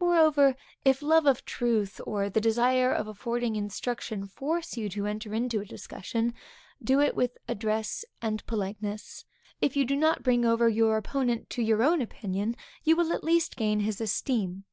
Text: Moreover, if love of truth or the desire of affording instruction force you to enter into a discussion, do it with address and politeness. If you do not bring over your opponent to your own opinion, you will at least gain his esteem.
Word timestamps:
Moreover, 0.00 0.56
if 0.86 1.02
love 1.02 1.26
of 1.26 1.44
truth 1.44 2.00
or 2.06 2.30
the 2.30 2.40
desire 2.40 2.90
of 2.90 3.06
affording 3.06 3.56
instruction 3.56 4.26
force 4.26 4.78
you 4.78 4.88
to 4.88 5.04
enter 5.04 5.34
into 5.34 5.60
a 5.60 5.66
discussion, 5.66 6.32
do 6.82 6.98
it 6.98 7.14
with 7.14 7.36
address 7.46 8.02
and 8.22 8.42
politeness. 8.46 9.26
If 9.60 9.76
you 9.76 9.84
do 9.84 9.94
not 9.94 10.22
bring 10.22 10.46
over 10.46 10.70
your 10.70 10.96
opponent 10.96 11.50
to 11.50 11.62
your 11.62 11.82
own 11.82 12.00
opinion, 12.00 12.56
you 12.84 12.96
will 12.96 13.12
at 13.12 13.22
least 13.22 13.54
gain 13.58 13.80
his 13.80 14.00
esteem. 14.00 14.64